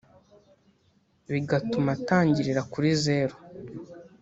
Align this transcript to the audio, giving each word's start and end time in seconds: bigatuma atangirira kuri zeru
bigatuma 1.31 1.89
atangirira 1.97 2.61
kuri 2.71 2.89
zeru 3.03 3.35